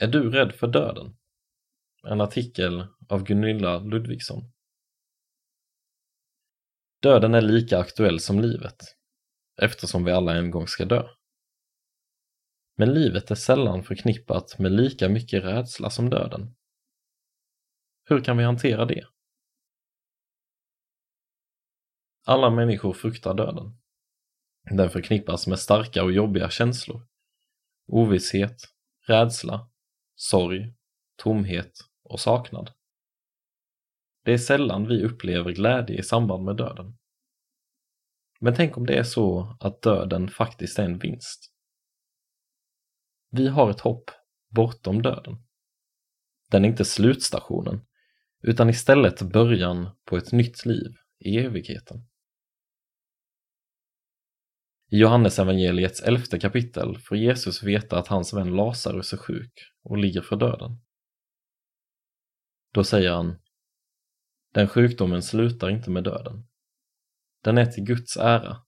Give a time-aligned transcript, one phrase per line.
[0.00, 1.16] Är du rädd för döden?
[2.02, 4.52] En artikel av Gunilla Ludvigsson.
[7.02, 8.76] Döden är lika aktuell som livet,
[9.62, 11.08] eftersom vi alla en gång ska dö.
[12.76, 16.54] Men livet är sällan förknippat med lika mycket rädsla som döden.
[18.04, 19.04] Hur kan vi hantera det?
[22.24, 23.78] Alla människor fruktar döden.
[24.70, 27.06] Den förknippas med starka och jobbiga känslor.
[27.86, 28.56] Ovisshet,
[29.06, 29.70] rädsla,
[30.16, 30.74] sorg,
[31.16, 32.70] tomhet och saknad.
[34.24, 36.98] Det är sällan vi upplever glädje i samband med döden.
[38.40, 41.52] Men tänk om det är så att döden faktiskt är en vinst.
[43.30, 44.10] Vi har ett hopp
[44.48, 45.36] bortom döden.
[46.50, 47.86] Den är inte slutstationen,
[48.42, 52.08] utan istället början på ett nytt liv i evigheten.
[54.88, 60.22] I Johannesevangeliets elfte kapitel får Jesus veta att hans vän Lazarus är sjuk och ligger
[60.22, 60.80] för döden.
[62.72, 63.38] Då säger han
[64.54, 66.46] Den sjukdomen slutar inte med döden.
[67.42, 68.62] Den är till Guds ära,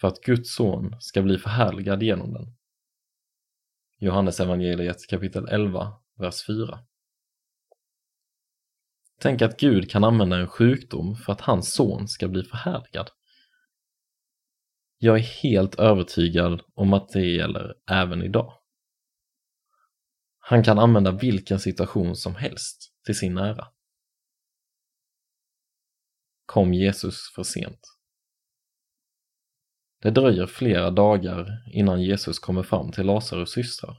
[0.00, 2.56] för att Guds son ska bli förhärligad genom den.
[3.98, 6.78] Johannesevangeliet kapitel 11, vers 4.
[9.20, 13.10] Tänk att Gud kan använda en sjukdom för att hans son ska bli förhärligad.
[15.00, 18.58] Jag är helt övertygad om att det gäller även idag.
[20.38, 23.68] Han kan använda vilken situation som helst till sin ära.
[26.46, 27.80] Kom Jesus för sent?
[30.02, 33.96] Det dröjer flera dagar innan Jesus kommer fram till Lazarus systrar.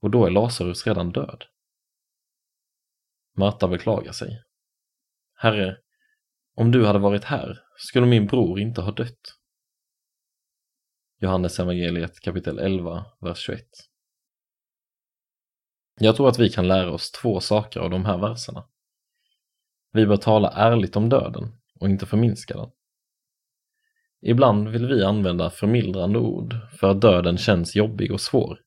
[0.00, 1.44] Och då är Lazarus redan död.
[3.36, 4.42] Marta beklagar sig.
[5.34, 5.76] Herre,
[6.54, 9.36] om du hade varit här skulle min bror inte ha dött.
[11.18, 13.60] Johannes evangeliet kapitel 11, vers 21.
[16.00, 18.64] Jag tror att vi kan lära oss två saker av de här verserna.
[19.92, 22.70] Vi bör tala ärligt om döden och inte förminska den.
[24.22, 28.60] Ibland vill vi använda förmildrande ord för att döden känns jobbig och svår.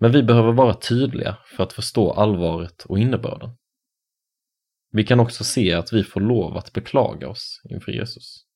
[0.00, 3.50] Men vi behöver vara tydliga för att förstå allvaret och innebörden.
[4.90, 8.47] Vi kan också se att vi får lov att beklaga oss inför Jesus.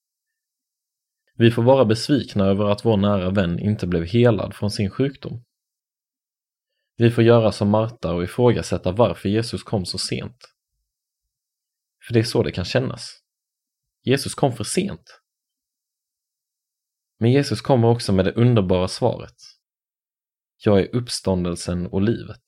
[1.42, 5.44] Vi får vara besvikna över att vår nära vän inte blev helad från sin sjukdom.
[6.96, 10.54] Vi får göra som Marta och ifrågasätta varför Jesus kom så sent.
[12.06, 13.22] För det är så det kan kännas.
[14.02, 15.20] Jesus kom för sent.
[17.18, 19.36] Men Jesus kommer också med det underbara svaret.
[20.64, 22.44] Jag är uppståndelsen och livet.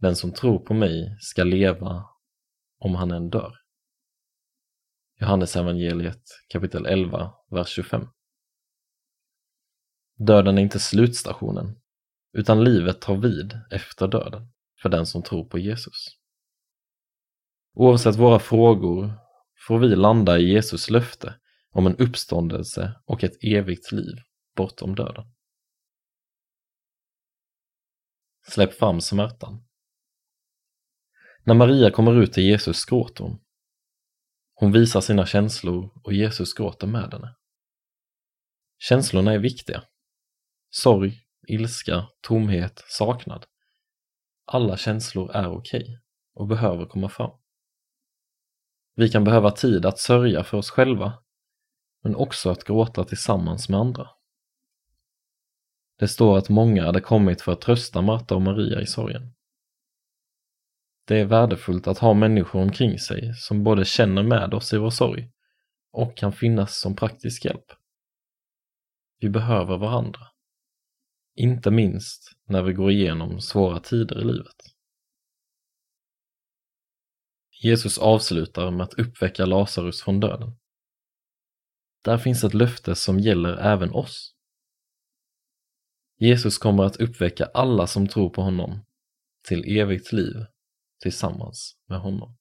[0.00, 2.04] Den som tror på mig ska leva
[2.78, 3.57] om han än dör.
[5.20, 8.08] Johannes evangeliet kapitel 11, vers 25.
[10.16, 11.80] Döden är inte slutstationen,
[12.32, 14.52] utan livet tar vid efter döden
[14.82, 16.18] för den som tror på Jesus.
[17.74, 19.12] Oavsett våra frågor
[19.66, 21.34] får vi landa i Jesus löfte
[21.70, 24.16] om en uppståndelse och ett evigt liv
[24.56, 25.24] bortom döden.
[28.48, 29.64] Släpp fram smärtan.
[31.44, 33.47] När Maria kommer ut till Jesus gråter hon.
[34.60, 37.34] Hon visar sina känslor och Jesus gråter med henne.
[38.78, 39.84] Känslorna är viktiga.
[40.70, 43.46] Sorg, ilska, tomhet, saknad.
[44.44, 45.98] Alla känslor är okej okay
[46.34, 47.30] och behöver komma fram.
[48.94, 51.12] Vi kan behöva tid att sörja för oss själva,
[52.02, 54.08] men också att gråta tillsammans med andra.
[55.98, 59.34] Det står att många hade kommit för att trösta Marta och Maria i sorgen.
[61.08, 64.90] Det är värdefullt att ha människor omkring sig som både känner med oss i vår
[64.90, 65.30] sorg
[65.92, 67.72] och kan finnas som praktisk hjälp.
[69.20, 70.20] Vi behöver varandra.
[71.34, 74.56] Inte minst när vi går igenom svåra tider i livet.
[77.62, 80.56] Jesus avslutar med att uppväcka Lazarus från döden.
[82.02, 84.34] Där finns ett löfte som gäller även oss.
[86.18, 88.84] Jesus kommer att uppväcka alla som tror på honom
[89.42, 90.46] till evigt liv
[91.02, 92.37] tillsammans med honom.